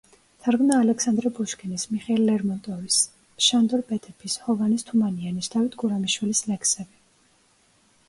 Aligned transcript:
თარგმნა 0.43 0.77
ალექსანდრე 0.85 1.31
პუშკინის, 1.39 1.85
მიხეილ 1.91 2.23
ლერმონტოვის, 2.31 2.99
შანდორ 3.49 3.87
პეტეფის, 3.93 4.41
ჰოვანეს 4.49 4.91
თუმანიანის, 4.91 5.55
დავით 5.59 5.81
გურამიშვილის 5.85 6.47
ლექსები. 6.53 7.03